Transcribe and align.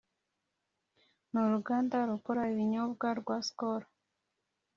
n’uruganda 1.31 1.95
rukora 2.09 2.41
ibinyobwa 2.51 3.07
rwa 3.19 3.37
Skol 3.47 3.81